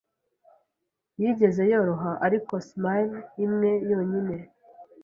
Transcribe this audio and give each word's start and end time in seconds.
yigeze 1.19 1.61
yoroha 1.71 2.11
Ariko 2.25 2.53
Smile 2.67 3.15
imwe 3.45 3.71
yonyine 3.91 4.35